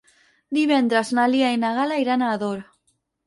Divendres 0.57 1.11
na 1.17 1.25
Lia 1.35 1.51
i 1.57 1.61
na 1.65 1.71
Gal·la 1.79 1.99
iran 2.05 2.23
a 2.23 2.31
Ador. 2.39 2.59